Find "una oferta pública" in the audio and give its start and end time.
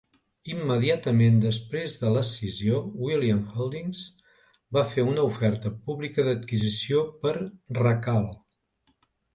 5.13-6.29